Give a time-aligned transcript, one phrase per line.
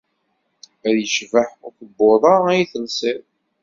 [0.87, 3.23] Ay yecbeḥ ukebbuḍ-a ay d-telsiḍ.